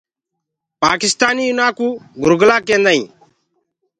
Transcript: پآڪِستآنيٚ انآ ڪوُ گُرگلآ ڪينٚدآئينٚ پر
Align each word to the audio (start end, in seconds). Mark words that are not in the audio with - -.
پآڪِستآنيٚ 0.81 1.51
انآ 1.51 1.67
ڪوُ 1.77 1.87
گُرگلآ 2.23 2.57
ڪينٚدآئينٚ 2.67 3.09
پر 3.09 3.15